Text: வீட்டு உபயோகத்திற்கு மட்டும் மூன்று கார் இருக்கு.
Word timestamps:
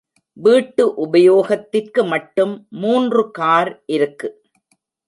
வீட்டு 0.37 0.83
உபயோகத்திற்கு 1.05 2.03
மட்டும் 2.07 2.67
மூன்று 2.79 3.31
கார் 3.31 3.83
இருக்கு. 3.85 4.29